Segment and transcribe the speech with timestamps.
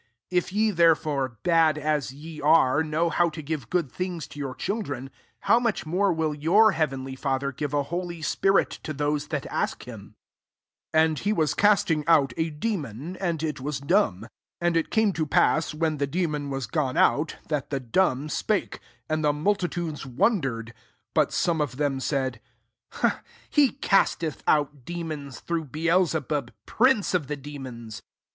[0.31, 4.39] 13 If ye therefore, bad as pe are, know how to give good things to
[4.39, 9.27] your children, how much more will yosr heavenly Father give a holy spirit to those
[9.27, 10.15] that ask him?"
[10.93, 11.19] 14 AiTB.
[11.19, 14.25] he was ca^ng out a deaftOD, and it wiur dumb*
[14.59, 18.31] And it euBe: ta paasy when the d&* DMA was gone out> that the ikmb
[18.31, 20.69] spake s vtA the multi * tiideft waBdered».
[20.69, 20.73] IS
[21.13, 22.41] But some o£ them; said)
[23.51, 28.01] He casteth out deraona through Beelsebub, pnnceoftbedemona."